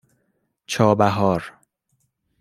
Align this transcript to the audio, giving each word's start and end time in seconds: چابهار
چابهار 0.65 1.53